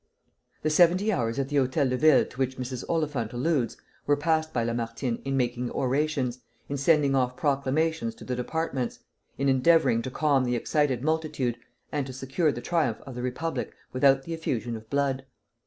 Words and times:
The 0.63 0.71
seventy 0.71 1.11
hours 1.13 1.37
at 1.37 1.49
the 1.49 1.57
Hôtel 1.57 1.91
de 1.91 1.95
Ville 1.97 2.25
to 2.25 2.37
which 2.39 2.57
Mrs. 2.57 2.83
Oliphant 2.89 3.33
alludes 3.33 3.77
were 4.07 4.17
passed 4.17 4.51
by 4.51 4.63
Lamartine 4.63 5.21
in 5.23 5.37
making 5.37 5.69
orations, 5.69 6.39
in 6.67 6.75
sending 6.77 7.13
off 7.13 7.37
proclamations 7.37 8.15
to 8.15 8.23
the 8.25 8.35
departments, 8.35 8.97
in 9.37 9.47
endeavoring 9.47 10.01
to 10.01 10.09
calm 10.09 10.43
the 10.43 10.55
excited 10.55 11.03
multitude 11.03 11.55
and 11.91 12.07
to 12.07 12.13
secure 12.13 12.51
the 12.51 12.61
triumph 12.61 12.97
of 13.01 13.13
the 13.13 13.21
Republic 13.21 13.75
without 13.93 14.23
the 14.23 14.33
effusion 14.33 14.75
of 14.75 14.89
blood. 14.89 15.23